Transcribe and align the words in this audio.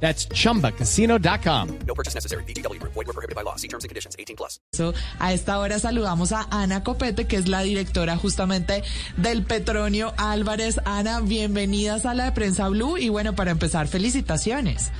That's 0.00 0.28
chumbacasino.com. 0.28 1.78
No 1.86 1.94
purchase 1.94 2.14
necessary. 2.14 2.44
BGW. 2.44 2.80
Void 2.82 3.06
were 3.06 3.12
prohibited 3.12 3.34
by 3.34 3.42
law. 3.42 3.56
See 3.56 3.68
terms 3.68 3.84
and 3.84 3.88
conditions. 3.88 4.14
18 4.18 4.36
plus. 4.36 4.60
So, 4.72 4.92
a 5.18 5.32
esta 5.32 5.58
hora 5.58 5.78
saludamos 5.78 6.32
a 6.32 6.46
Ana 6.50 6.84
Copete, 6.84 7.26
que 7.26 7.36
es 7.36 7.48
la 7.48 7.62
directora 7.62 8.16
justamente 8.16 8.82
del 9.16 9.42
Petronio 9.42 10.12
Álvarez. 10.18 10.80
Ana, 10.84 11.20
bienvenida 11.20 11.94
a 11.94 11.98
Sala 12.00 12.26
de 12.26 12.32
Prensa 12.32 12.68
Blue 12.68 12.98
y 12.98 13.08
bueno, 13.08 13.34
para 13.34 13.50
empezar, 13.50 13.88
felicitaciones. 13.88 14.92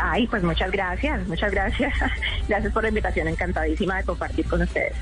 Ay, 0.00 0.26
pues 0.26 0.42
muchas 0.42 0.70
gracias, 0.70 1.26
muchas 1.26 1.50
gracias. 1.50 1.92
Gracias 2.48 2.72
por 2.72 2.82
la 2.82 2.88
invitación, 2.90 3.28
encantadísima 3.28 3.96
de 3.96 4.04
compartir 4.04 4.46
con 4.46 4.62
ustedes. 4.62 4.92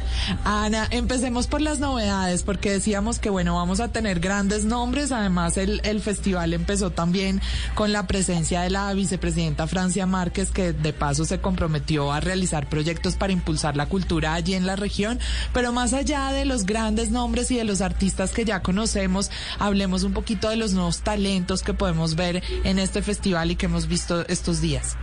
Ana, 0.45 0.87
empecemos 0.91 1.47
por 1.47 1.61
las 1.61 1.79
novedades, 1.79 2.43
porque 2.43 2.71
decíamos 2.71 3.19
que 3.19 3.31
bueno, 3.31 3.57
vamos 3.57 3.81
a 3.81 3.89
tener 3.89 4.21
grandes 4.21 4.65
nombres. 4.65 5.13
Además, 5.13 5.57
el, 5.57 5.81
el 5.85 6.01
festival 6.01 6.55
empezó 6.55 6.91
también 6.91 7.41
con 7.75 7.93
la 7.93 8.07
presencia 8.07 8.63
de 8.63 8.71
la 8.71 8.93
vicepresidenta 8.95 9.67
Francia 9.67 10.07
Márquez, 10.07 10.51
que 10.51 10.73
de 10.73 10.93
paso 10.93 11.25
se 11.25 11.41
comprometió 11.41 12.13
a 12.13 12.21
realizar 12.21 12.69
proyectos 12.69 13.17
para 13.17 13.33
impulsar 13.33 13.77
la 13.77 13.87
cultura 13.87 14.35
allí 14.35 14.55
en 14.55 14.67
la 14.67 14.77
región. 14.77 15.21
Pero 15.53 15.73
más 15.73 15.93
allá 15.93 16.33
de 16.33 16.45
los 16.45 16.65
grandes 16.65 17.11
nombres 17.11 17.51
y 17.51 17.57
de 17.57 17.65
los 17.65 17.81
artistas 17.81 18.33
que 18.33 18.45
ya 18.45 18.61
conocemos, 18.61 19.31
hablemos 19.59 20.03
un 20.03 20.13
poquito 20.13 20.49
de 20.49 20.57
los 20.57 20.73
nuevos 20.73 21.03
talentos 21.03 21.63
que 21.63 21.75
podemos 21.75 22.15
ver 22.15 22.43
en 22.65 22.79
este 22.79 23.03
festival 23.03 23.51
y 23.51 23.57
que 23.57 23.67
hemos 23.67 23.89
visto 23.89 24.27
estos 24.29 24.61
días. 24.61 24.97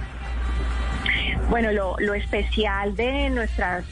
Bueno, 1.51 1.73
lo, 1.73 1.97
lo 1.99 2.13
especial 2.13 2.95
de 2.95 3.29
nuestras 3.29 3.83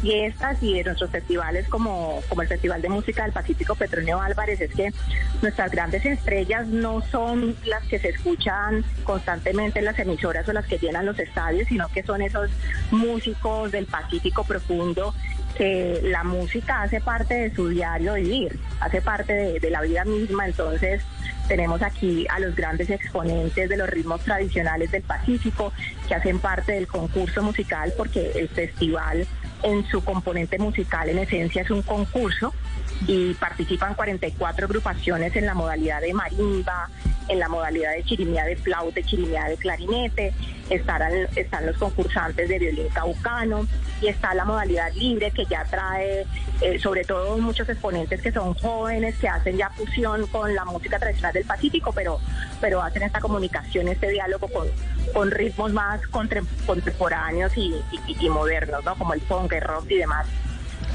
fiestas 0.00 0.62
y 0.62 0.74
de 0.74 0.84
nuestros 0.84 1.10
festivales 1.10 1.68
como, 1.68 2.22
como 2.28 2.42
el 2.42 2.46
Festival 2.46 2.80
de 2.80 2.88
Música 2.88 3.24
del 3.24 3.32
Pacífico 3.32 3.74
Petronio 3.74 4.20
Álvarez 4.20 4.60
es 4.60 4.72
que 4.72 4.92
nuestras 5.42 5.72
grandes 5.72 6.06
estrellas 6.06 6.68
no 6.68 7.02
son 7.02 7.56
las 7.66 7.82
que 7.88 7.98
se 7.98 8.10
escuchan 8.10 8.84
constantemente 9.02 9.80
en 9.80 9.86
las 9.86 9.98
emisoras 9.98 10.48
o 10.48 10.52
las 10.52 10.66
que 10.66 10.78
llenan 10.78 11.04
los 11.04 11.18
estadios, 11.18 11.66
sino 11.66 11.88
que 11.88 12.04
son 12.04 12.22
esos 12.22 12.48
músicos 12.92 13.72
del 13.72 13.86
Pacífico 13.86 14.44
profundo 14.44 15.12
que 15.60 16.00
la 16.04 16.24
música 16.24 16.80
hace 16.80 17.02
parte 17.02 17.34
de 17.34 17.54
su 17.54 17.68
diario 17.68 18.14
vivir, 18.14 18.58
hace 18.80 19.02
parte 19.02 19.34
de, 19.34 19.60
de 19.60 19.68
la 19.68 19.82
vida 19.82 20.06
misma, 20.06 20.46
entonces 20.46 21.02
tenemos 21.48 21.82
aquí 21.82 22.26
a 22.30 22.40
los 22.40 22.56
grandes 22.56 22.88
exponentes 22.88 23.68
de 23.68 23.76
los 23.76 23.86
ritmos 23.90 24.22
tradicionales 24.22 24.90
del 24.90 25.02
Pacífico 25.02 25.70
que 26.08 26.14
hacen 26.14 26.38
parte 26.38 26.72
del 26.72 26.86
concurso 26.86 27.42
musical 27.42 27.92
porque 27.94 28.32
el 28.36 28.48
festival 28.48 29.26
en 29.62 29.86
su 29.88 30.02
componente 30.02 30.58
musical 30.58 31.08
en 31.08 31.18
esencia 31.18 31.62
es 31.62 31.70
un 31.70 31.82
concurso 31.82 32.52
y 33.06 33.34
participan 33.34 33.94
44 33.94 34.66
agrupaciones 34.66 35.34
en 35.36 35.46
la 35.46 35.54
modalidad 35.54 36.00
de 36.00 36.12
marimba, 36.12 36.88
en 37.28 37.38
la 37.38 37.48
modalidad 37.48 37.92
de 37.92 38.04
chirimía 38.04 38.44
de 38.44 38.56
flauta, 38.56 39.00
chirimía 39.02 39.44
de 39.44 39.56
clarinete, 39.56 40.34
estarán, 40.68 41.12
están 41.36 41.66
los 41.66 41.76
concursantes 41.78 42.48
de 42.48 42.58
violín 42.58 42.88
caucano 42.88 43.66
y 44.00 44.08
está 44.08 44.34
la 44.34 44.44
modalidad 44.44 44.92
libre 44.94 45.30
que 45.30 45.44
ya 45.46 45.64
trae 45.64 46.26
eh, 46.60 46.78
sobre 46.78 47.04
todo 47.04 47.38
muchos 47.38 47.68
exponentes 47.68 48.20
que 48.20 48.32
son 48.32 48.54
jóvenes, 48.54 49.16
que 49.16 49.28
hacen 49.28 49.56
ya 49.56 49.70
fusión 49.70 50.26
con 50.26 50.54
la 50.54 50.64
música 50.64 50.98
tradicional 50.98 51.32
del 51.32 51.44
Pacífico, 51.44 51.92
pero, 51.92 52.18
pero 52.60 52.82
hacen 52.82 53.02
esta 53.02 53.20
comunicación, 53.20 53.88
este 53.88 54.10
diálogo 54.10 54.48
con, 54.48 54.68
con 55.12 55.30
ritmos 55.30 55.72
más 55.72 56.00
contemporáneos 56.08 57.52
y, 57.56 58.28
modernos, 58.28 58.84
¿no? 58.84 58.94
como 58.96 59.14
el 59.14 59.20
funk, 59.20 59.52
el 59.52 59.62
rock 59.62 59.86
y 59.90 59.96
demás. 59.96 60.26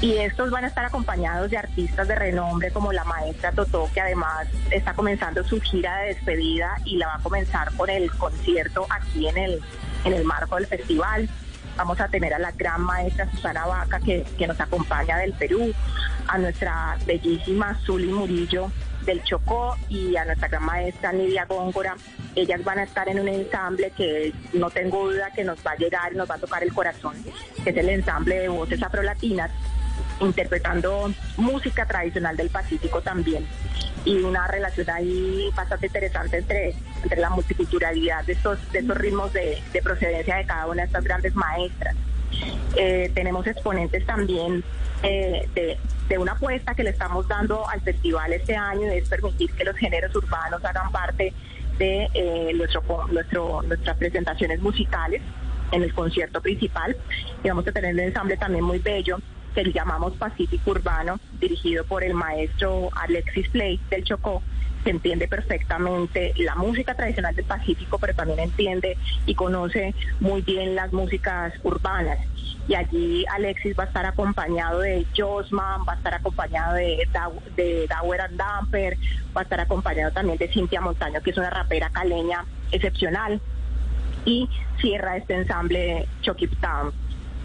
Y 0.00 0.18
estos 0.18 0.50
van 0.50 0.64
a 0.64 0.68
estar 0.68 0.84
acompañados 0.84 1.50
de 1.50 1.56
artistas 1.56 2.06
de 2.06 2.14
renombre 2.14 2.70
como 2.70 2.92
la 2.92 3.04
maestra 3.04 3.52
Totó, 3.52 3.88
que 3.94 4.00
además 4.00 4.46
está 4.70 4.92
comenzando 4.92 5.42
su 5.44 5.60
gira 5.60 5.96
de 5.98 6.08
despedida 6.08 6.76
y 6.84 6.96
la 6.98 7.06
va 7.06 7.14
a 7.14 7.20
comenzar 7.20 7.72
con 7.76 7.88
el 7.88 8.10
concierto 8.12 8.86
aquí 8.90 9.26
en 9.26 9.38
el, 9.38 9.60
en 10.04 10.12
el 10.12 10.24
marco 10.24 10.56
del 10.56 10.66
festival. 10.66 11.28
Vamos 11.76 12.00
a 12.00 12.08
tener 12.08 12.34
a 12.34 12.38
la 12.38 12.52
gran 12.52 12.82
maestra 12.82 13.30
Susana 13.30 13.66
Vaca, 13.66 14.00
que, 14.00 14.24
que 14.36 14.46
nos 14.46 14.60
acompaña 14.60 15.18
del 15.18 15.32
Perú, 15.32 15.72
a 16.28 16.38
nuestra 16.38 16.98
bellísima 17.06 17.78
Zuli 17.84 18.08
Murillo 18.08 18.70
del 19.06 19.22
Chocó 19.22 19.76
y 19.88 20.16
a 20.16 20.24
nuestra 20.24 20.48
gran 20.48 20.64
maestra 20.64 21.12
Nidia 21.12 21.46
Góngora. 21.46 21.96
Ellas 22.36 22.62
van 22.62 22.78
a 22.78 22.82
estar 22.84 23.08
en 23.08 23.18
un 23.18 23.28
ensamble 23.28 23.90
que 23.96 24.32
no 24.52 24.70
tengo 24.70 25.10
duda 25.10 25.32
que 25.34 25.42
nos 25.42 25.58
va 25.66 25.72
a 25.72 25.76
llegar 25.76 26.12
y 26.12 26.16
nos 26.16 26.30
va 26.30 26.36
a 26.36 26.38
tocar 26.38 26.62
el 26.62 26.72
corazón, 26.72 27.14
que 27.64 27.70
es 27.70 27.76
el 27.76 27.88
ensamble 27.88 28.38
de 28.40 28.48
voces 28.48 28.82
afrolatinas 28.82 29.50
interpretando 30.20 31.10
música 31.36 31.86
tradicional 31.86 32.36
del 32.36 32.50
Pacífico 32.50 33.00
también 33.02 33.46
y 34.04 34.18
una 34.18 34.46
relación 34.46 34.88
ahí 34.88 35.50
bastante 35.54 35.86
interesante 35.86 36.38
entre, 36.38 36.74
entre 37.02 37.20
la 37.20 37.28
multiculturalidad 37.30 38.24
de 38.24 38.34
estos, 38.34 38.58
de 38.72 38.78
estos 38.78 38.96
ritmos 38.96 39.32
de, 39.32 39.58
de 39.72 39.82
procedencia 39.82 40.36
de 40.36 40.46
cada 40.46 40.66
una 40.66 40.82
de 40.82 40.86
estas 40.86 41.04
grandes 41.04 41.34
maestras. 41.34 41.94
Eh, 42.76 43.10
tenemos 43.14 43.46
exponentes 43.46 44.06
también 44.06 44.62
eh, 45.02 45.48
de, 45.54 45.78
de, 46.08 46.18
una 46.18 46.32
apuesta 46.32 46.74
que 46.74 46.84
le 46.84 46.90
estamos 46.90 47.26
dando 47.26 47.68
al 47.68 47.80
festival 47.80 48.32
este 48.32 48.54
año, 48.54 48.82
es 48.82 49.08
permitir 49.08 49.50
que 49.52 49.64
los 49.64 49.76
géneros 49.76 50.14
urbanos 50.14 50.64
hagan 50.64 50.92
parte 50.92 51.32
de 51.78 52.08
eh, 52.14 52.52
nuestro, 52.54 53.62
nuestras 53.62 53.96
presentaciones 53.96 54.60
musicales 54.60 55.22
en 55.72 55.82
el 55.82 55.92
concierto 55.94 56.40
principal. 56.40 56.96
Y 57.42 57.48
vamos 57.48 57.66
a 57.66 57.72
tener 57.72 57.94
un 57.94 58.00
ensamble 58.00 58.36
también 58.36 58.64
muy 58.64 58.78
bello 58.78 59.18
que 59.54 59.64
le 59.64 59.72
llamamos 59.72 60.14
Pacífico 60.16 60.72
Urbano, 60.72 61.18
dirigido 61.40 61.84
por 61.84 62.04
el 62.04 62.12
maestro 62.12 62.90
Alexis 62.94 63.48
Play 63.48 63.80
del 63.88 64.04
Chocó, 64.04 64.42
entiende 64.90 65.28
perfectamente 65.28 66.32
la 66.38 66.54
música 66.54 66.94
tradicional 66.94 67.34
del 67.34 67.44
Pacífico, 67.44 67.98
pero 67.98 68.14
también 68.14 68.40
entiende 68.40 68.96
y 69.26 69.34
conoce 69.34 69.94
muy 70.20 70.42
bien 70.42 70.74
las 70.74 70.92
músicas 70.92 71.52
urbanas. 71.62 72.18
Y 72.68 72.74
allí 72.74 73.24
Alexis 73.32 73.78
va 73.78 73.84
a 73.84 73.86
estar 73.86 74.06
acompañado 74.06 74.80
de 74.80 75.06
Josman, 75.16 75.82
va 75.88 75.92
a 75.92 75.96
estar 75.96 76.14
acompañado 76.14 76.74
de, 76.74 77.08
de 77.56 77.88
and 77.90 78.36
Damper, 78.36 78.96
va 79.36 79.42
a 79.42 79.44
estar 79.44 79.60
acompañado 79.60 80.12
también 80.12 80.38
de 80.38 80.48
Cintia 80.48 80.80
Montaño, 80.80 81.20
que 81.22 81.30
es 81.30 81.36
una 81.38 81.50
rapera 81.50 81.90
caleña 81.90 82.44
excepcional. 82.72 83.40
Y 84.24 84.48
cierra 84.80 85.16
este 85.16 85.34
ensamble 85.34 86.08
Chokip 86.22 86.52
Town 86.60 86.92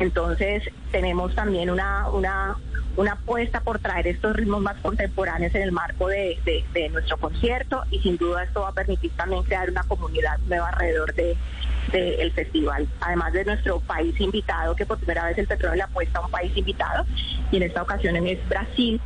entonces 0.01 0.63
tenemos 0.91 1.35
también 1.35 1.69
una, 1.69 2.09
una, 2.09 2.57
una 2.97 3.13
apuesta 3.13 3.61
por 3.61 3.79
traer 3.79 4.07
estos 4.07 4.35
ritmos 4.35 4.61
más 4.61 4.77
contemporáneos 4.81 5.53
en 5.55 5.61
el 5.61 5.71
marco 5.71 6.07
de, 6.07 6.37
de, 6.73 6.89
nuestro 6.89 7.17
concierto 7.17 7.83
y 7.89 7.99
sin 7.99 8.17
duda 8.17 8.43
esto 8.43 8.61
va 8.61 8.69
a 8.69 8.73
permitir 8.73 9.11
también 9.11 9.43
crear 9.43 9.69
una 9.69 9.83
comunidad 9.83 10.37
nueva 10.47 10.69
alrededor 10.69 11.13
de, 11.13 11.37
del 11.91 12.31
festival. 12.33 12.87
Además 12.99 13.33
de 13.33 13.45
nuestro 13.45 13.79
país 13.79 14.19
invitado, 14.19 14.75
que 14.75 14.85
por 14.85 14.97
primera 14.97 15.25
vez 15.25 15.37
el 15.37 15.47
petróleo 15.47 15.77
le 15.77 15.83
apuesta 15.83 16.19
a 16.19 16.25
un 16.25 16.31
país 16.31 16.55
invitado 16.55 17.05
y 17.51 17.57
en 17.57 17.63
esta 17.63 17.81
ocasión 17.81 18.15
es 18.27 18.47
Brasil 18.47 18.99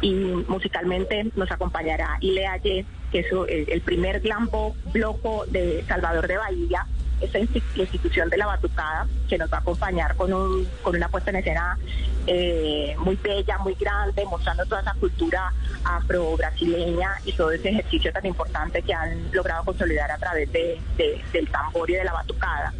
y 0.00 0.12
musicalmente 0.12 1.30
nos 1.34 1.50
acompañará 1.50 2.18
Ileaye, 2.20 2.86
que 3.10 3.20
es 3.20 3.26
el 3.48 3.80
primer 3.82 4.20
glambo 4.20 4.74
bloco 4.92 5.44
de 5.48 5.84
Salvador 5.88 6.28
de 6.28 6.36
Bahía 6.36 6.86
esta 7.22 7.38
institución 7.38 8.28
de 8.28 8.36
la 8.36 8.46
batucada 8.46 9.06
que 9.28 9.38
nos 9.38 9.52
va 9.52 9.58
a 9.58 9.60
acompañar 9.60 10.14
con, 10.16 10.32
un, 10.32 10.68
con 10.82 10.96
una 10.96 11.08
puesta 11.08 11.30
en 11.30 11.36
escena 11.36 11.78
eh, 12.26 12.94
muy 12.98 13.16
bella, 13.16 13.58
muy 13.58 13.74
grande, 13.74 14.24
mostrando 14.26 14.64
toda 14.66 14.80
esa 14.80 14.94
cultura 14.94 15.52
afro-brasileña 15.84 17.10
y 17.24 17.32
todo 17.32 17.50
ese 17.52 17.70
ejercicio 17.70 18.12
tan 18.12 18.26
importante 18.26 18.82
que 18.82 18.94
han 18.94 19.32
logrado 19.32 19.64
consolidar 19.64 20.10
a 20.10 20.18
través 20.18 20.50
de, 20.52 20.80
de, 20.96 21.24
del 21.32 21.48
tambor 21.48 21.90
y 21.90 21.94
de 21.94 22.04
la 22.04 22.12
batucada. 22.12 22.72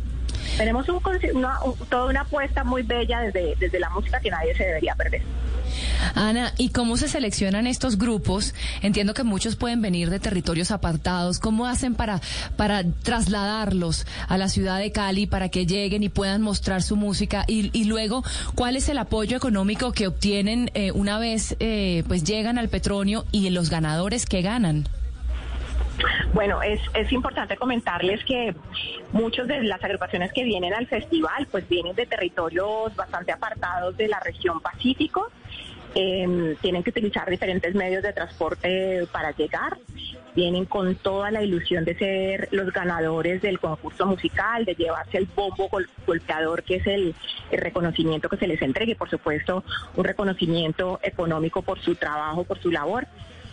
Tenemos 0.56 0.88
un, 0.88 1.00
una, 1.34 1.58
toda 1.88 2.06
una 2.06 2.20
apuesta 2.22 2.64
muy 2.64 2.82
bella 2.82 3.20
desde, 3.20 3.56
desde 3.58 3.80
la 3.80 3.90
música 3.90 4.20
que 4.20 4.30
nadie 4.30 4.54
se 4.54 4.64
debería 4.64 4.94
perder. 4.94 5.22
Ana, 6.14 6.52
¿y 6.58 6.70
cómo 6.70 6.96
se 6.96 7.08
seleccionan 7.08 7.66
estos 7.66 7.98
grupos? 7.98 8.54
Entiendo 8.82 9.14
que 9.14 9.22
muchos 9.22 9.56
pueden 9.56 9.80
venir 9.80 10.10
de 10.10 10.20
territorios 10.20 10.70
apartados. 10.70 11.38
¿Cómo 11.38 11.66
hacen 11.66 11.94
para, 11.94 12.20
para 12.56 12.84
trasladarlos 12.84 14.06
a 14.28 14.38
la 14.38 14.48
ciudad 14.48 14.78
de 14.78 14.92
Cali 14.92 15.26
para 15.26 15.48
que 15.48 15.66
lleguen 15.66 16.02
y 16.02 16.08
puedan 16.08 16.42
mostrar 16.42 16.82
su 16.82 16.96
música? 16.96 17.44
Y, 17.46 17.70
y 17.72 17.84
luego, 17.84 18.24
¿cuál 18.54 18.76
es 18.76 18.88
el 18.88 18.98
apoyo 18.98 19.36
económico 19.36 19.92
que 19.92 20.06
obtienen 20.06 20.70
eh, 20.74 20.92
una 20.92 21.18
vez 21.18 21.56
eh, 21.60 22.04
pues 22.08 22.24
llegan 22.24 22.58
al 22.58 22.68
Petronio 22.68 23.24
y 23.32 23.50
los 23.50 23.70
ganadores 23.70 24.26
que 24.26 24.42
ganan? 24.42 24.88
Bueno, 26.32 26.62
es, 26.62 26.80
es 26.94 27.12
importante 27.12 27.56
comentarles 27.56 28.24
que 28.24 28.54
muchas 29.12 29.46
de 29.46 29.62
las 29.62 29.82
agrupaciones 29.84 30.32
que 30.32 30.44
vienen 30.44 30.72
al 30.72 30.86
festival 30.86 31.46
pues 31.50 31.68
vienen 31.68 31.94
de 31.94 32.06
territorios 32.06 32.94
bastante 32.96 33.32
apartados 33.32 33.96
de 33.96 34.08
la 34.08 34.18
región 34.20 34.60
Pacífico. 34.60 35.30
Eh, 35.94 36.56
tienen 36.62 36.82
que 36.82 36.90
utilizar 36.90 37.28
diferentes 37.28 37.74
medios 37.74 38.02
de 38.02 38.12
transporte 38.12 39.06
para 39.12 39.32
llegar. 39.32 39.76
Vienen 40.34 40.64
con 40.64 40.94
toda 40.94 41.30
la 41.30 41.42
ilusión 41.42 41.84
de 41.84 41.94
ser 41.94 42.48
los 42.52 42.72
ganadores 42.72 43.42
del 43.42 43.58
concurso 43.60 44.06
musical, 44.06 44.64
de 44.64 44.74
llevarse 44.74 45.18
el 45.18 45.26
bombo 45.26 45.68
gol- 45.68 45.90
golpeador, 46.06 46.62
que 46.62 46.76
es 46.76 46.86
el, 46.86 47.14
el 47.50 47.58
reconocimiento 47.58 48.30
que 48.30 48.38
se 48.38 48.46
les 48.46 48.62
entregue, 48.62 48.96
por 48.96 49.10
supuesto, 49.10 49.62
un 49.94 50.04
reconocimiento 50.04 50.98
económico 51.02 51.60
por 51.60 51.78
su 51.80 51.94
trabajo, 51.96 52.44
por 52.44 52.58
su 52.60 52.70
labor 52.70 53.06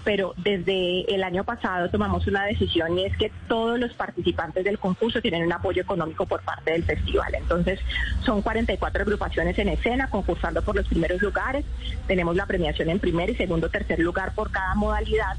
pero 0.03 0.33
desde 0.37 1.13
el 1.13 1.23
año 1.23 1.43
pasado 1.43 1.89
tomamos 1.89 2.25
una 2.27 2.45
decisión 2.45 2.97
y 2.97 3.05
es 3.05 3.17
que 3.17 3.31
todos 3.47 3.79
los 3.79 3.93
participantes 3.93 4.63
del 4.63 4.79
concurso 4.79 5.21
tienen 5.21 5.43
un 5.43 5.53
apoyo 5.53 5.81
económico 5.81 6.25
por 6.25 6.41
parte 6.41 6.71
del 6.71 6.83
festival. 6.83 7.35
Entonces, 7.35 7.79
son 8.25 8.41
44 8.41 9.03
agrupaciones 9.03 9.57
en 9.59 9.69
escena 9.69 10.09
concursando 10.09 10.61
por 10.61 10.75
los 10.75 10.87
primeros 10.87 11.21
lugares. 11.21 11.65
Tenemos 12.07 12.35
la 12.35 12.45
premiación 12.45 12.89
en 12.89 12.99
primer 12.99 13.29
y 13.29 13.35
segundo, 13.35 13.69
tercer 13.69 13.99
lugar 13.99 14.33
por 14.33 14.51
cada 14.51 14.75
modalidad. 14.75 15.37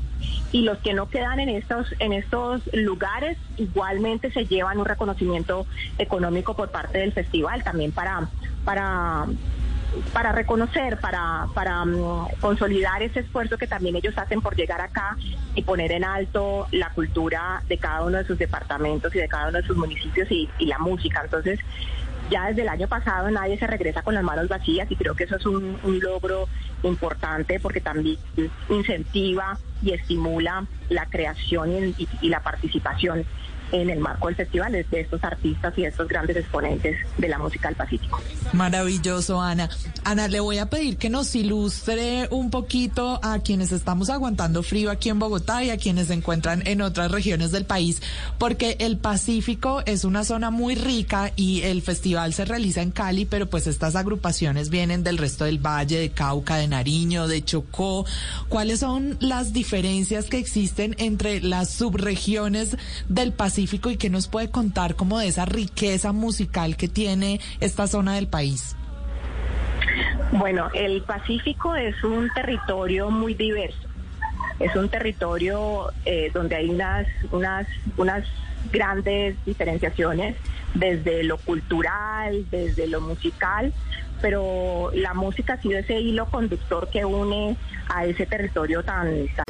Y 0.52 0.62
los 0.62 0.78
que 0.78 0.94
no 0.94 1.08
quedan 1.08 1.40
en 1.40 1.48
estos, 1.48 1.94
en 1.98 2.12
estos 2.12 2.62
lugares 2.72 3.38
igualmente 3.56 4.30
se 4.30 4.46
llevan 4.46 4.78
un 4.78 4.84
reconocimiento 4.84 5.66
económico 5.98 6.54
por 6.54 6.70
parte 6.70 6.98
del 6.98 7.12
festival 7.12 7.62
también 7.62 7.92
para, 7.92 8.28
para 8.64 9.26
para 10.12 10.32
reconocer, 10.32 10.98
para, 10.98 11.46
para 11.54 11.84
mm, 11.84 12.28
consolidar 12.40 13.02
ese 13.02 13.20
esfuerzo 13.20 13.58
que 13.58 13.66
también 13.66 13.96
ellos 13.96 14.16
hacen 14.16 14.40
por 14.40 14.56
llegar 14.56 14.80
acá 14.80 15.16
y 15.54 15.62
poner 15.62 15.92
en 15.92 16.04
alto 16.04 16.66
la 16.70 16.90
cultura 16.90 17.62
de 17.68 17.78
cada 17.78 18.02
uno 18.02 18.18
de 18.18 18.24
sus 18.24 18.38
departamentos 18.38 19.14
y 19.14 19.18
de 19.18 19.28
cada 19.28 19.48
uno 19.48 19.58
de 19.58 19.66
sus 19.66 19.76
municipios 19.76 20.30
y, 20.30 20.48
y 20.58 20.66
la 20.66 20.78
música. 20.78 21.22
Entonces, 21.24 21.58
ya 22.30 22.46
desde 22.46 22.62
el 22.62 22.68
año 22.68 22.86
pasado 22.86 23.30
nadie 23.30 23.58
se 23.58 23.66
regresa 23.66 24.02
con 24.02 24.14
las 24.14 24.22
manos 24.22 24.48
vacías 24.48 24.90
y 24.90 24.96
creo 24.96 25.14
que 25.14 25.24
eso 25.24 25.36
es 25.36 25.46
un, 25.46 25.78
un 25.82 26.00
logro 26.00 26.48
importante 26.82 27.60
porque 27.60 27.80
también 27.80 28.16
incentiva 28.68 29.58
y 29.82 29.92
estimula 29.92 30.66
la 30.88 31.06
creación 31.06 31.94
y, 31.98 32.08
y- 32.22 32.28
la 32.28 32.42
participación 32.42 33.24
en 33.72 33.88
el 33.88 34.00
marco 34.00 34.26
del 34.26 34.34
festival 34.34 34.72
de 34.72 34.84
estos 35.00 35.22
artistas 35.22 35.72
y 35.76 35.82
de 35.82 35.88
estos 35.88 36.08
grandes 36.08 36.36
exponentes 36.36 36.96
de 37.18 37.28
la 37.28 37.38
música 37.38 37.68
del 37.68 37.76
Pacífico. 37.76 38.20
Maravilloso, 38.52 39.40
Ana. 39.40 39.70
Ana, 40.02 40.26
le 40.26 40.40
voy 40.40 40.58
a 40.58 40.68
pedir 40.68 40.96
que 40.96 41.08
nos 41.08 41.32
ilustre 41.36 42.26
un 42.32 42.50
poquito 42.50 43.20
a 43.22 43.38
quienes 43.38 43.70
estamos 43.70 44.10
aguantando 44.10 44.64
frío 44.64 44.90
aquí 44.90 45.08
en 45.08 45.20
Bogotá 45.20 45.62
y 45.62 45.70
a 45.70 45.76
quienes 45.76 46.08
se 46.08 46.14
encuentran 46.14 46.66
en 46.66 46.82
otras 46.82 47.12
regiones 47.12 47.52
del 47.52 47.64
país, 47.64 48.02
porque 48.38 48.76
el 48.80 48.98
Pacífico 48.98 49.82
es 49.86 50.04
una 50.04 50.24
zona 50.24 50.50
muy 50.50 50.74
rica 50.74 51.30
y 51.36 51.62
el 51.62 51.80
festival 51.82 52.34
se 52.34 52.44
realiza 52.46 52.82
en 52.82 52.90
Cali, 52.90 53.24
pero 53.24 53.48
pues 53.48 53.68
estas 53.68 53.94
agrupaciones 53.94 54.70
vienen 54.70 55.04
del 55.04 55.16
resto 55.16 55.44
del 55.44 55.58
Valle, 55.64 56.00
de 56.00 56.10
Cauca, 56.10 56.56
de 56.56 56.66
Nariño, 56.70 57.28
de 57.28 57.44
Chocó. 57.44 58.06
¿Cuáles 58.48 58.80
son 58.80 59.16
las 59.20 59.52
diferencias 59.52 60.26
que 60.26 60.38
existen 60.38 60.94
entre 60.98 61.40
las 61.40 61.70
subregiones 61.70 62.76
del 63.08 63.32
Pacífico 63.32 63.90
y 63.90 63.96
qué 63.96 64.08
nos 64.08 64.28
puede 64.28 64.50
contar 64.50 64.96
como 64.96 65.18
de 65.18 65.28
esa 65.28 65.44
riqueza 65.44 66.12
musical 66.12 66.76
que 66.76 66.88
tiene 66.88 67.40
esta 67.60 67.86
zona 67.86 68.14
del 68.14 68.28
país? 68.28 68.76
Bueno, 70.32 70.70
el 70.74 71.02
Pacífico 71.02 71.74
es 71.74 72.02
un 72.04 72.30
territorio 72.32 73.10
muy 73.10 73.34
diverso. 73.34 73.88
Es 74.58 74.74
un 74.76 74.88
territorio 74.88 75.90
eh, 76.04 76.30
donde 76.32 76.54
hay 76.56 76.68
unas, 76.68 77.06
unas, 77.32 77.66
unas 77.96 78.24
grandes 78.70 79.36
diferenciaciones 79.44 80.36
desde 80.74 81.24
lo 81.24 81.38
cultural, 81.38 82.46
desde 82.50 82.86
lo 82.86 83.00
musical, 83.00 83.72
pero 84.20 84.90
la 84.94 85.14
música 85.14 85.54
ha 85.54 85.56
sido 85.60 85.78
ese 85.78 85.98
hilo 86.00 86.26
conductor 86.26 86.88
que 86.90 87.04
une 87.04 87.56
a 87.88 88.04
ese 88.04 88.26
territorio 88.26 88.82
tan, 88.82 89.28
tan 89.28 89.49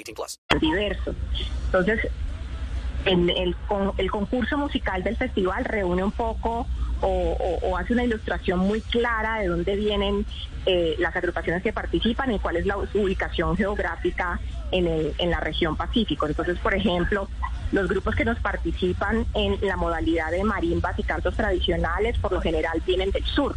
18 0.03 0.13
plus. 0.15 0.39
diversos. 0.59 1.15
Entonces, 1.65 1.99
en 3.05 3.29
el, 3.29 3.55
con- 3.67 3.93
el 3.97 4.11
concurso 4.11 4.57
musical 4.57 5.03
del 5.03 5.17
festival 5.17 5.65
reúne 5.65 6.03
un 6.03 6.11
poco 6.11 6.67
o 7.03 7.77
hace 7.79 7.93
una 7.93 8.03
ilustración 8.03 8.59
muy 8.59 8.79
clara 8.81 9.39
de 9.39 9.47
dónde 9.47 9.75
vienen 9.75 10.23
eh, 10.67 10.95
las 10.99 11.15
agrupaciones 11.15 11.63
que 11.63 11.73
participan 11.73 12.31
y 12.31 12.37
cuál 12.37 12.57
es 12.57 12.67
la 12.67 12.75
su 12.91 13.01
ubicación 13.01 13.57
geográfica 13.57 14.39
en, 14.71 14.85
el- 14.85 15.13
en 15.17 15.31
la 15.31 15.39
región 15.39 15.75
Pacífico. 15.75 16.27
Entonces, 16.27 16.59
por 16.59 16.75
ejemplo, 16.75 17.27
los 17.71 17.87
grupos 17.87 18.13
que 18.13 18.23
nos 18.23 18.39
participan 18.39 19.25
en 19.33 19.57
la 19.61 19.77
modalidad 19.77 20.29
de 20.29 20.43
marimbas 20.43 20.93
y 20.99 21.03
cantos 21.03 21.35
tradicionales, 21.35 22.19
por 22.19 22.33
lo 22.33 22.39
general 22.41 22.83
vienen 22.85 23.09
del 23.09 23.25
sur, 23.25 23.55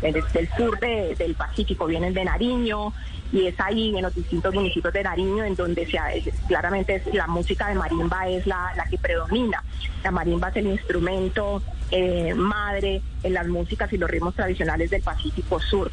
del, 0.00 0.48
sur 0.56 0.78
de- 0.78 1.14
del 1.16 1.34
Pacífico, 1.34 1.86
vienen 1.86 2.14
de 2.14 2.24
Nariño, 2.24 2.92
y 3.32 3.46
es 3.46 3.58
ahí 3.58 3.96
en 3.96 4.02
los 4.02 4.14
distintos 4.14 4.54
municipios 4.54 4.92
de 4.92 5.02
Nariño 5.02 5.44
en 5.44 5.56
donde 5.56 5.84
se 5.86 5.98
claramente 6.46 7.02
la 7.12 7.26
música 7.26 7.68
de 7.68 7.74
marimba 7.74 8.28
es 8.28 8.46
la, 8.46 8.72
la 8.76 8.84
que 8.84 8.98
predomina. 8.98 9.62
La 10.04 10.10
marimba 10.12 10.48
es 10.50 10.56
el 10.56 10.66
instrumento 10.68 11.60
eh, 11.90 12.34
madre 12.34 13.02
en 13.24 13.34
las 13.34 13.48
músicas 13.48 13.92
y 13.92 13.98
los 13.98 14.08
ritmos 14.10 14.34
tradicionales 14.34 14.90
del 14.90 15.02
Pacífico 15.02 15.58
Sur. 15.60 15.90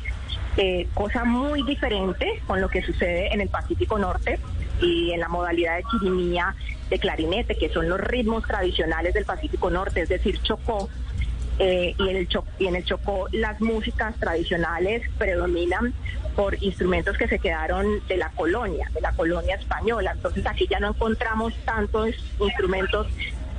Eh, 0.58 0.88
cosa 0.94 1.24
muy 1.24 1.64
diferente 1.64 2.40
con 2.46 2.62
lo 2.62 2.70
que 2.70 2.84
sucede 2.84 3.34
en 3.34 3.42
el 3.42 3.50
Pacífico 3.50 3.98
Norte 3.98 4.40
y 4.80 5.12
en 5.12 5.20
la 5.20 5.28
modalidad 5.28 5.78
de 5.78 5.84
chirimía 5.90 6.54
de 6.92 7.00
clarinete, 7.00 7.58
que 7.58 7.70
son 7.70 7.90
los 7.90 8.00
ritmos 8.00 8.44
tradicionales 8.44 9.16
del 9.16 9.26
Pacífico 9.26 9.72
Norte, 9.72 10.02
es 10.02 10.10
decir, 10.10 10.40
chocó, 10.44 10.90
eh, 11.60 11.94
y, 11.98 12.10
en 12.10 12.16
el 12.18 12.28
Cho- 12.28 12.46
y 12.60 12.68
en 12.68 12.76
el 12.76 12.84
Chocó 12.86 13.28
las 13.32 13.62
músicas 13.62 14.16
tradicionales 14.20 15.04
predominan 15.18 15.94
por 16.36 16.62
instrumentos 16.64 17.18
que 17.18 17.28
se 17.28 17.38
quedaron 17.38 17.86
de 18.08 18.18
la 18.18 18.30
colonia, 18.30 18.90
de 18.94 19.02
la 19.02 19.12
colonia 19.12 19.56
española. 19.56 20.14
Entonces 20.14 20.46
aquí 20.48 20.68
ya 20.70 20.80
no 20.80 20.90
encontramos 20.90 21.54
tantos 21.66 22.10
instrumentos 22.40 23.08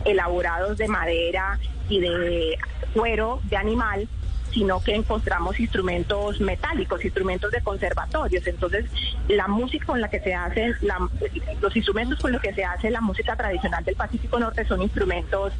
elaborados 0.05 0.77
de 0.79 0.89
madera 0.89 1.59
y 1.89 2.01
de 2.01 2.59
cuero 2.93 3.41
de 3.45 3.57
animal, 3.57 4.09
sino 4.55 4.81
que 4.81 4.95
encontramos 4.95 5.59
instrumentos 5.59 6.41
metálicos, 6.41 7.05
instrumentos 7.05 7.51
de 7.51 7.61
conservatorios. 7.61 8.47
Entonces, 8.47 8.87
la 9.29 9.49
música 9.49 9.85
con 9.85 10.01
la 10.01 10.09
que 10.09 10.21
se 10.21 10.33
hace, 10.33 10.75
los 11.61 11.77
instrumentos 11.77 12.21
con 12.21 12.31
los 12.33 12.41
que 12.41 12.55
se 12.55 12.65
hace 12.65 12.89
la 12.91 13.01
música 13.01 13.35
tradicional 13.37 13.85
del 13.85 13.97
Pacífico 13.97 14.39
Norte 14.39 14.65
son 14.65 14.81
instrumentos 14.81 15.53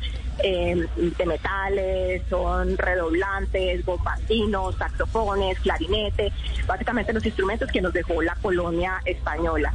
eh, 0.45 0.87
de 0.97 1.27
metales, 1.27 2.23
son 2.31 2.79
redoblantes, 2.79 3.85
bombardinos, 3.85 4.77
saxofones, 4.77 5.59
clarinete, 5.59 6.33
básicamente 6.67 7.13
los 7.13 7.27
instrumentos 7.27 7.71
que 7.73 7.83
nos 7.83 7.93
dejó 7.93 8.23
la 8.23 8.37
colonia 8.37 9.03
española. 9.05 9.73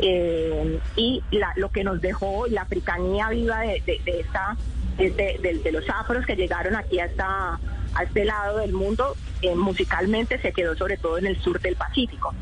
Eh, 0.00 0.78
y 0.96 1.22
la- 1.32 1.52
lo 1.56 1.70
que 1.70 1.84
nos 1.84 2.00
dejó 2.00 2.46
la 2.46 2.62
africanía 2.62 3.28
viva 3.28 3.58
de, 3.60 3.82
esta 4.06 4.56
de, 4.96 5.70
los 5.72 5.88
afros 5.90 6.24
que 6.26 6.36
llegaron 6.36 6.76
aquí 6.76 6.98
a, 6.98 7.04
esta, 7.06 7.58
a 7.94 8.02
este 8.04 8.24
lado 8.24 8.58
del 8.58 8.72
mundo, 8.72 9.16
eh, 9.42 9.54
musicalmente 9.54 10.38
se 10.40 10.52
quedó 10.52 10.76
sobre 10.76 10.96
todo 10.96 11.18
en 11.18 11.26
el 11.26 11.40
sur 11.40 11.60
del 11.60 11.76
Pacífico. 11.76 12.34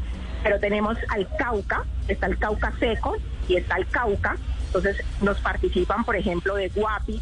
Pero 0.42 0.58
tenemos 0.58 0.96
al 1.08 1.28
Cauca, 1.36 1.84
está 2.08 2.26
el 2.26 2.38
Cauca 2.38 2.72
seco 2.78 3.16
y 3.48 3.56
está 3.56 3.76
el 3.76 3.86
Cauca, 3.88 4.36
entonces 4.66 5.02
nos 5.20 5.38
participan, 5.40 6.04
por 6.04 6.16
ejemplo, 6.16 6.54
de 6.54 6.68
Guapi, 6.68 7.20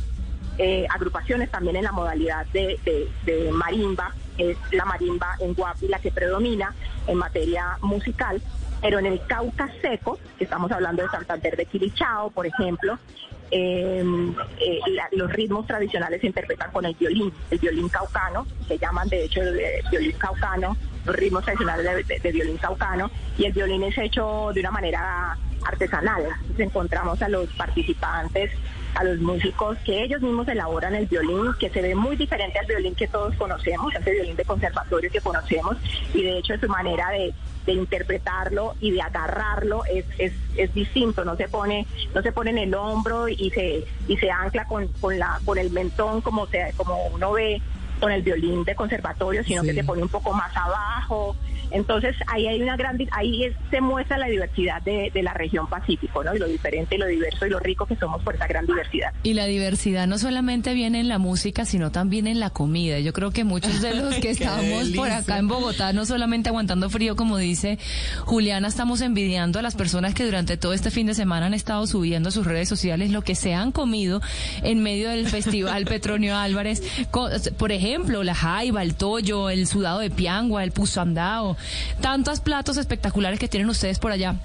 eh, 0.59 0.87
agrupaciones 0.91 1.51
también 1.51 1.77
en 1.77 1.85
la 1.85 1.93
modalidad 1.93 2.45
de, 2.53 2.79
de- 2.85 3.09
de 3.25 3.51
marimba, 3.53 4.13
es 4.37 4.57
la 4.73 4.85
marimba 4.85 5.35
en 5.41 5.55
Guapi 5.55 5.89
la 5.89 5.99
que 5.99 6.11
predomina 6.13 6.75
en 7.07 7.17
materia 7.19 7.77
musical, 7.81 8.41
pero 8.81 8.99
en 8.99 9.07
el 9.07 9.21
Cauca 9.27 9.69
seco, 9.81 10.19
que 10.37 10.45
estamos 10.45 10.71
hablando 10.71 11.03
de 11.03 11.09
Santander 11.09 11.57
de 11.57 11.67
Quilichao, 11.67 12.31
por 12.31 12.47
ejemplo, 12.47 12.99
eh, 13.51 14.03
eh, 14.61 14.81
la- 14.89 15.09
los 15.13 15.33
ritmos 15.33 15.67
tradicionales 15.67 16.21
se 16.21 16.27
interpretan 16.27 16.71
con 16.71 16.85
el 16.85 16.95
violín, 16.95 17.33
el 17.51 17.59
violín 17.59 17.89
caucano, 17.89 18.47
se 18.67 18.79
llaman 18.79 19.09
de 19.09 19.25
hecho 19.25 19.41
de 19.41 19.81
violín 19.91 20.13
caucano, 20.19 20.77
los 21.05 21.17
ritmos 21.17 21.45
tradicionales 21.45 21.85
de, 21.85 22.15
de- 22.15 22.21
de 22.21 22.33
violín 22.33 22.57
caucano, 22.59 23.11
y 23.39 23.45
el 23.47 23.53
violín 23.53 23.83
es 23.85 23.97
hecho 23.99 24.51
de 24.53 24.61
una 24.61 24.71
manera 24.71 25.37
artesanal. 25.65 26.23
Entonces 26.43 26.67
encontramos 26.67 27.21
a 27.23 27.29
los 27.29 27.49
participantes 27.51 28.51
a 28.95 29.05
los 29.05 29.19
músicos 29.19 29.79
que 29.85 30.03
ellos 30.03 30.21
mismos 30.21 30.49
elaboran 30.49 30.95
el 30.95 31.07
violín, 31.07 31.53
que 31.59 31.71
se 31.71 31.83
ve 31.83 31.95
muy 31.95 32.17
diferente 32.17 32.59
al 32.59 32.67
violín 32.67 32.95
que 32.95 33.07
todos 33.07 33.35
conocemos, 33.37 33.95
ese 33.95 34.11
violín 34.11 34.37
de 34.37 34.45
conservatorio 34.45 35.11
que 35.11 35.21
conocemos, 35.21 35.77
y 36.15 36.23
de 36.23 36.39
hecho 36.39 36.59
su 36.59 36.69
manera 36.69 37.11
de, 37.11 37.35
interpretarlo 37.67 38.77
y 38.81 38.93
de 38.93 39.03
agarrarlo 39.03 39.85
es, 39.85 40.07
es, 40.17 40.33
es, 40.57 40.73
distinto, 40.73 41.23
no 41.23 41.37
se 41.37 41.49
pone, 41.49 41.87
no 42.15 42.23
se 42.23 42.33
pone 42.33 42.49
en 42.49 42.57
el 42.57 42.75
hombro 42.75 43.29
y 43.29 43.51
se, 43.51 43.85
y 44.09 44.17
se 44.17 44.31
ancla 44.31 44.65
con, 44.65 44.89
con 45.03 45.19
la, 45.19 45.39
con 45.45 45.59
el 45.59 45.71
mentón 45.71 46.23
como 46.23 46.47
se, 46.47 46.73
como 46.79 47.09
uno 47.09 47.33
ve 47.33 47.61
con 48.01 48.11
el 48.11 48.23
violín 48.23 48.65
de 48.65 48.75
conservatorio, 48.75 49.45
sino 49.45 49.63
que 49.63 49.75
se 49.75 49.85
pone 49.85 50.03
un 50.03 50.09
poco 50.09 50.33
más 50.33 50.57
abajo. 50.57 51.37
Entonces 51.71 52.17
ahí 52.27 52.47
hay 52.47 52.63
una 52.63 52.77
gran, 52.77 52.99
ahí 53.13 53.55
se 53.71 53.81
muestra 53.81 54.19
la 54.19 54.27
diversidad 54.27 54.83
de, 54.83 55.11
la 55.23 55.35
región 55.35 55.69
Pacífico, 55.69 56.23
¿no? 56.23 56.35
Y 56.35 56.39
lo 56.39 56.47
diferente, 56.47 56.95
y 56.95 56.99
lo 56.99 57.07
diverso 57.07 57.47
y 57.47 57.51
lo 57.51 57.59
rico 57.59 57.87
que 57.87 57.97
somos 57.97 58.23
por 58.23 58.35
esa 58.37 58.47
gran 58.47 58.67
diversidad. 58.67 59.13
Y 59.25 59.35
la 59.35 59.47
diversidad 59.47 60.07
no 60.07 60.17
solamente 60.17 60.73
viene 60.75 61.01
en 61.01 61.09
la 61.09 61.19
música, 61.19 61.65
sino 61.65 61.91
también 61.91 62.27
en 62.27 62.41
la 62.41 62.51
comida. 62.51 63.01
Yo 63.01 63.13
creo 63.13 63.31
que 63.33 63.45
muchos 63.45 63.83
de 63.83 63.95
los 63.95 64.15
que 64.21 64.31
estamos 64.31 64.91
por 64.91 65.11
acá 65.11 65.39
en 65.39 65.49
Bogotá, 65.49 65.93
no 65.93 66.07
solamente 66.07 66.49
aguantando 66.49 66.89
frío, 66.89 67.17
como 67.17 67.37
dice 67.37 67.79
Juliana, 68.25 68.69
estamos 68.69 69.01
envidiando 69.01 69.59
a 69.59 69.63
las 69.63 69.75
personas 69.75 70.15
que 70.15 70.25
durante 70.25 70.57
todo 70.57 70.73
este 70.73 70.91
fin 70.91 71.07
de 71.07 71.15
semana 71.15 71.47
han 71.47 71.55
estado 71.55 71.87
subiendo 71.87 72.29
a 72.29 72.33
sus 72.33 72.47
redes 72.47 72.69
sociales 72.69 73.11
lo 73.11 73.23
que 73.23 73.35
se 73.35 73.55
han 73.55 73.73
comido 73.73 74.23
en 74.63 74.83
medio 74.83 75.11
del 75.11 75.29
Festival 75.29 75.85
Petronio 75.87 76.37
Álvarez. 76.37 76.83
Por 77.59 77.73
ejemplo, 77.73 78.23
la 78.23 78.35
jaiba, 78.35 78.83
el 78.83 78.95
tollo, 78.95 79.51
el 79.51 79.67
sudado 79.67 79.99
de 79.99 80.11
piangua, 80.11 80.65
el 80.65 80.73
pusandao 80.73 81.58
tantos 82.01 82.41
platos 82.41 82.77
espectaculares 82.77 83.39
que 83.39 83.49
tienen 83.49 83.69
ustedes 83.69 83.99
por 83.99 84.13
allá. 84.13 84.37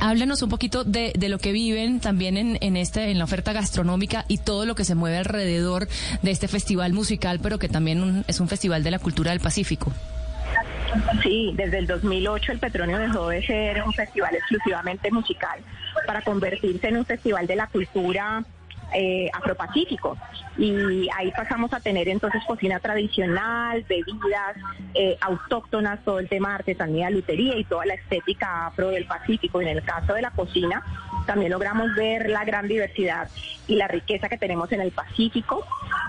Háblenos 0.00 0.42
un 0.42 0.48
poquito 0.50 0.84
de, 0.84 1.12
lo 1.28 1.38
que 1.38 1.52
viven 1.52 2.00
también 2.00 2.36
en, 2.36 2.58
en, 2.60 2.76
este, 2.76 3.10
en 3.10 3.18
la 3.18 3.24
oferta 3.24 3.52
gastronómica 3.52 4.24
y 4.26 4.38
todo 4.38 4.66
lo 4.66 4.74
que 4.74 4.84
se 4.84 4.94
mueve 4.94 5.18
alrededor 5.18 5.86
de 6.22 6.30
este 6.30 6.48
festival 6.48 6.92
musical, 6.92 7.38
pero 7.40 7.58
que 7.58 7.68
también 7.68 8.24
es 8.26 8.40
un 8.40 8.48
festival 8.48 8.82
de 8.82 8.90
la 8.90 8.98
cultura 8.98 9.30
del 9.30 9.40
Pacífico. 9.40 9.92
Sí, 11.22 11.52
desde 11.54 11.78
el 11.78 11.86
2008 11.86 12.52
el 12.52 12.58
Petronio 12.58 12.98
dejó 12.98 13.28
de 13.28 13.44
ser 13.46 13.82
un 13.82 13.92
festival 13.92 14.34
exclusivamente 14.34 15.10
musical 15.10 15.60
para 16.06 16.22
convertirse 16.22 16.88
en 16.88 16.98
un 16.98 17.04
festival 17.04 17.46
de 17.46 17.56
la 17.56 17.66
cultura 17.68 18.44
eh, 18.94 19.30
afropacífico. 19.32 20.16
Y 20.58 21.08
ahí 21.16 21.30
pasamos 21.32 21.72
a 21.72 21.80
tener 21.80 22.08
entonces 22.08 22.42
cocina 22.46 22.78
tradicional, 22.78 23.84
bebidas 23.88 24.56
eh, 24.94 25.16
autóctonas, 25.20 26.04
todo 26.04 26.18
el 26.18 26.28
tema 26.28 26.50
de 26.50 26.54
artesanía, 26.56 27.10
lutería 27.10 27.56
y 27.56 27.64
toda 27.64 27.86
la 27.86 27.94
estética 27.94 28.66
afro 28.66 28.88
del 28.88 29.06
Pacífico. 29.06 29.60
En 29.60 29.68
el 29.68 29.82
caso 29.82 30.14
de 30.14 30.22
la 30.22 30.30
cocina, 30.30 30.82
también 31.26 31.52
logramos 31.52 31.94
ver 31.94 32.28
la 32.28 32.44
gran 32.44 32.68
diversidad 32.68 33.28
y 33.66 33.76
la 33.76 33.88
riqueza 33.88 34.28
que 34.28 34.36
tenemos 34.36 34.70
en 34.72 34.80
el 34.80 34.90
Pacífico. 34.90 35.64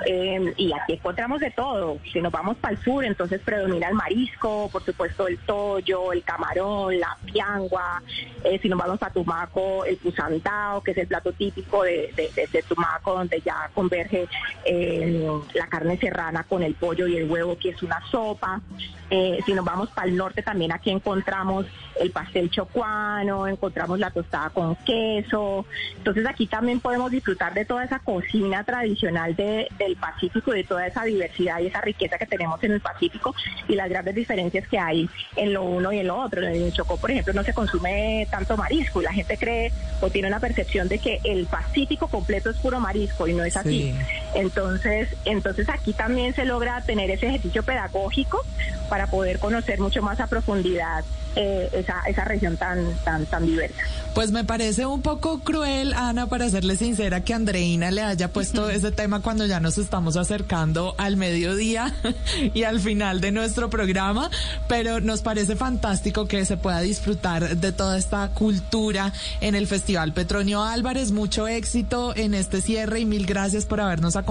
Eh, 0.06 0.54
y 0.58 0.74
aquí 0.74 0.94
encontramos 0.94 1.40
de 1.40 1.52
todo. 1.52 2.00
Si 2.12 2.22
nos 2.22 2.32
vamos 2.32 2.58
para 2.58 2.74
el 2.74 2.84
sur, 2.84 3.06
entonces 3.06 3.40
predomina 3.42 3.88
el 3.88 3.96
marisco, 3.96 4.70
por 4.72 4.84
supuesto 4.84 5.28
el 5.28 5.38
tollo, 5.40 6.12
el 6.12 6.24
camarón, 6.24 7.00
la 7.00 7.18
piangua. 7.26 8.02
Eh, 8.44 8.60
si 8.62 8.68
nos 8.70 8.80
vamos 8.80 9.02
a 9.02 9.10
Tumaco, 9.10 9.86
el 9.86 9.98
pusantao, 9.98 10.82
que 10.82 10.92
es 10.92 10.98
el 10.98 11.08
plato 11.08 11.32
típico 11.32 11.84
de, 11.84 12.12
de, 12.16 12.64
Donde 13.06 13.42
ya 13.42 13.70
converge 13.74 14.28
eh, 14.66 15.30
la 15.54 15.68
carne 15.68 15.98
serrana 15.98 16.44
con 16.44 16.64
el 16.64 16.74
pollo 16.76 17.08
y 17.08 17.18
el 17.18 17.30
huevo, 17.30 17.58
que 17.58 17.70
es 17.70 17.84
una 17.84 18.00
sopa. 18.10 18.62
si 19.10 19.54
nos 19.54 19.66
vamos 19.66 19.90
para 19.90 20.08
el 20.08 20.16
norte, 20.16 20.42
también 20.42 20.72
aquí 20.72 20.90
encontramos 20.90 21.66
el 22.00 22.12
pastel 22.12 22.50
chocuano, 22.50 23.48
encontramos 23.48 24.00
la 24.00 24.12
tostada 24.12 24.50
con 24.50 24.76
queso. 24.78 25.66
Entonces 25.98 26.26
aquí 26.26 26.48
también 26.48 26.80
podemos 26.80 27.12
disfrutar 27.12 27.54
de 27.54 27.66
toda 27.66 27.84
esa 27.84 28.00
cocina 28.00 28.64
tradicional 28.64 29.36
de, 29.36 29.68
del 29.78 29.96
Pacífico, 29.96 30.52
de 30.52 30.64
toda 30.64 30.88
esa 30.88 31.04
diversidad 31.04 31.60
y 31.60 31.68
esa 31.68 31.82
riqueza 31.82 32.18
que 32.18 32.26
tenemos 32.26 32.64
en 32.64 32.74
el 32.74 32.82
Pacífico 32.82 33.36
y 33.68 33.76
las 33.76 33.90
grandes 33.90 34.16
diferencias 34.16 34.68
que 34.68 34.80
hay 34.80 35.10
en 35.36 35.54
lo 35.54 35.64
uno 35.64 35.92
y 35.92 36.00
en 36.00 36.08
lo 36.08 36.18
otro. 36.18 36.42
En 36.42 36.54
el 36.54 36.74
Chocó, 36.74 36.98
por 36.98 37.12
ejemplo, 37.12 37.34
no 37.34 37.44
se 37.44 37.54
consume 37.54 38.28
tanto 38.32 38.58
marisco 38.58 39.02
y 39.02 39.06
la 39.06 39.14
gente 39.14 39.38
cree 39.38 39.72
o 40.02 40.10
tiene 40.10 40.28
una 40.28 40.40
percepción 40.40 40.88
de 40.88 41.00
que 41.00 41.20
el 41.24 41.46
Pacífico 41.46 42.08
completo 42.08 42.50
es 42.50 42.58
puro 42.64 42.80
marisco 42.80 43.28
y 43.28 43.34
no 43.34 43.44
es 43.44 43.56
así. 43.58 43.94
Entonces, 44.36 45.10
entonces 45.26 45.70
aquí 45.70 45.94
también 45.94 46.34
se 46.34 46.46
logra 46.46 46.82
tener 46.82 47.12
ese 47.12 47.28
ejercicio 47.28 47.64
pedagógico 47.64 48.42
para 48.90 49.08
poder 49.08 49.40
conocer 49.40 49.80
mucho 49.80 50.02
más 50.02 50.20
a 50.20 50.28
profundidad 50.28 51.04
eh, 51.36 51.70
esa, 51.74 52.02
esa 52.08 52.26
región 52.26 52.58
tan, 52.58 52.94
tan, 53.04 53.26
tan 53.26 53.46
diversa. 53.46 53.82
Pues 54.14 54.32
me 54.32 54.44
parece 54.44 54.86
un 54.86 55.02
poco 55.02 55.40
cruel, 55.40 55.94
Ana, 55.94 56.28
para 56.28 56.48
serle 56.50 56.76
sincera, 56.76 57.24
que 57.24 57.34
Andreina 57.34 57.90
le 57.90 58.04
haya 58.04 58.32
puesto 58.32 58.70
ese 58.70 58.92
tema 58.92 59.22
cuando 59.22 59.48
ya 59.48 59.60
nos 59.60 59.80
estamos 59.80 60.16
acercando 60.16 60.94
al 61.00 61.18
mediodía 61.18 61.92
y 62.54 62.64
al 62.64 62.80
final 62.80 63.20
de 63.20 63.32
nuestro 63.32 63.72
programa, 63.72 64.30
pero 64.68 65.00
nos 65.00 65.24
parece 65.24 65.56
fantástico 65.56 66.28
que 66.28 66.46
se 66.46 66.58
pueda 66.58 66.82
disfrutar 66.82 67.58
de 67.58 67.72
toda 67.72 67.98
esta 67.98 68.30
cultura 68.30 69.12
en 69.42 69.56
el 69.56 69.66
Festival 69.66 70.14
Petronio 70.14 70.64
Álvarez. 70.64 71.12
Mucho 71.12 71.48
éxito 71.48 72.14
en 72.16 72.36
este 72.36 72.62
cierre 72.62 73.00
y 73.00 73.06
mil 73.06 73.26
gracias 73.26 73.66
por 73.66 73.82
habernos 73.82 74.16
acompañado 74.16 74.23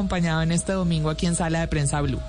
en 0.42 0.52
este 0.52 0.72
domingo 0.72 1.10
aquí 1.10 1.26
en 1.26 1.34
Sala 1.34 1.60
de 1.60 1.68
Prensa 1.68 2.00
Blue. 2.00 2.20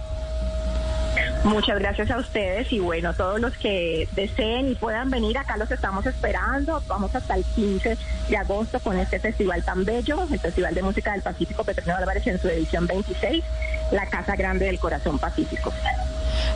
Muchas 1.43 1.77
gracias 1.77 2.09
a 2.09 2.17
ustedes 2.17 2.71
y 2.71 2.79
bueno, 2.79 3.13
todos 3.13 3.39
los 3.39 3.55
que 3.57 4.07
deseen 4.13 4.69
y 4.69 4.75
puedan 4.75 5.09
venir, 5.09 5.37
acá 5.37 5.57
los 5.57 5.69
estamos 5.71 6.05
esperando. 6.05 6.81
Vamos 6.87 7.13
hasta 7.15 7.35
el 7.35 7.43
15 7.43 7.97
de 8.29 8.37
agosto 8.37 8.79
con 8.79 8.97
este 8.97 9.19
festival 9.19 9.61
tan 9.63 9.83
bello, 9.83 10.25
el 10.31 10.39
Festival 10.39 10.73
de 10.73 10.83
Música 10.83 11.11
del 11.11 11.21
Pacífico 11.21 11.65
Petronio 11.65 11.97
Álvarez 11.97 12.25
en 12.27 12.39
su 12.39 12.47
edición 12.47 12.87
26, 12.87 13.43
la 13.91 14.05
Casa 14.05 14.37
Grande 14.37 14.65
del 14.65 14.79
Corazón 14.79 15.19
Pacífico. 15.19 15.73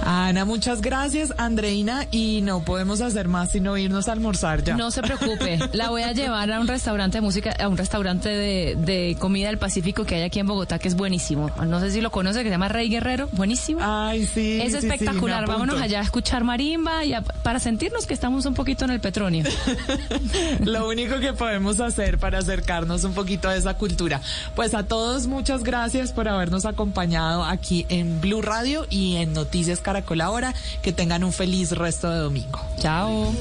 Ana, 0.03 0.46
muchas 0.46 0.81
gracias, 0.81 1.34
Andreina, 1.38 2.07
y 2.12 2.41
no 2.41 2.63
podemos 2.63 3.01
hacer 3.01 3.27
más 3.27 3.51
sino 3.51 3.77
irnos 3.77 4.07
a 4.07 4.12
almorzar 4.13 4.63
ya. 4.63 4.75
No 4.75 4.91
se 4.91 5.01
preocupe, 5.01 5.60
la 5.74 5.89
voy 5.89 6.03
a 6.03 6.12
llevar 6.12 6.51
a 6.51 6.60
un 6.60 6.67
restaurante 6.67 7.17
de 7.17 7.22
música, 7.22 7.53
a 7.60 7.67
un 7.67 7.77
restaurante 7.77 8.29
de, 8.29 9.17
comida 9.19 9.48
del 9.48 9.57
Pacífico 9.57 10.05
que 10.05 10.15
hay 10.15 10.24
aquí 10.24 10.39
en 10.39 10.48
Bogotá, 10.48 10.79
que 10.79 10.88
es 10.88 10.96
buenísimo. 10.96 11.51
No 11.65 11.79
sé 11.79 11.91
si 11.91 12.01
lo 12.01 12.12
conoce, 12.12 12.39
que 12.39 12.46
se 12.46 12.51
llama 12.51 12.67
Rey 12.67 12.89
Guerrero, 12.89 13.29
buenísimo. 13.34 13.79
Ay, 13.84 14.25
sí. 14.25 14.60
Es 14.62 14.74
espectacular, 14.74 15.48
vámonos 15.48 15.81
allá 15.81 16.00
a 16.00 16.03
escuchar 16.03 16.43
marimba 16.43 17.05
y 17.05 17.13
para 17.43 17.60
sentirnos 17.60 18.05
que 18.05 18.13
estamos 18.13 18.46
un 18.46 18.53
poquito 18.53 18.86
en 18.86 18.91
el 18.91 19.00
petróleo. 19.00 19.43
lo 20.63 20.88
único 20.88 21.19
que 21.19 21.34
podemos 21.34 21.79
hacer 21.79 22.17
para 22.17 22.39
acercarnos 22.39 23.03
un 23.03 23.13
poquito 23.13 23.50
a 23.50 23.55
esa 23.55 23.75
cultura. 23.75 24.22
Pues 24.55 24.74
a 24.74 24.84
todos, 24.84 25.27
muchas 25.27 25.63
gracias 25.63 26.12
por 26.12 26.27
habernos 26.27 26.65
acompañado 26.65 27.43
aquí 27.43 27.86
en 27.89 28.22
Blue 28.22 28.41
Radio 28.41 28.86
y 28.89 29.17
en 29.17 29.34
Noticias 29.34 29.66
Caracol 29.75 30.21
Ahora. 30.21 30.53
Que 30.81 30.91
tengan 30.91 31.24
un 31.24 31.31
feliz 31.31 31.71
resto 31.71 32.09
de 32.09 32.19
domingo. 32.19 32.59
Chao. 32.79 33.33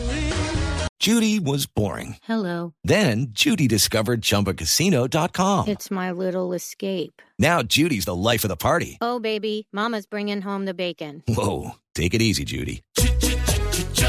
Judy 0.98 1.38
was 1.38 1.66
boring. 1.66 2.16
Hello. 2.22 2.72
Then 2.82 3.28
Judy 3.30 3.68
discovered 3.68 4.22
chumbacasino.com. 4.22 5.68
It's 5.68 5.90
my 5.90 6.10
little 6.10 6.52
escape. 6.54 7.22
Now 7.38 7.62
Judy's 7.62 8.06
the 8.06 8.14
life 8.14 8.44
of 8.44 8.48
the 8.48 8.56
party. 8.56 8.98
Oh, 9.00 9.20
baby, 9.20 9.68
Mama's 9.72 10.06
bringing 10.06 10.40
home 10.40 10.64
the 10.64 10.74
bacon. 10.74 11.22
Whoa. 11.28 11.72
Take 11.94 12.14
it 12.14 12.22
easy, 12.22 12.44
Judy. 12.44 12.82